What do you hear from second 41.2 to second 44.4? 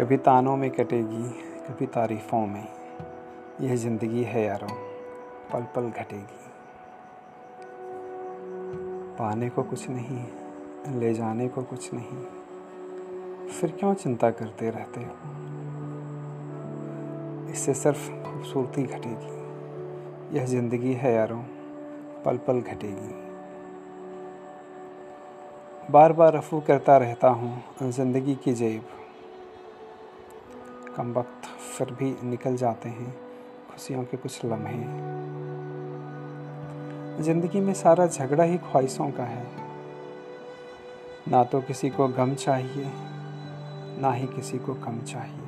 ना तो किसी को गम चाहिए, ना ही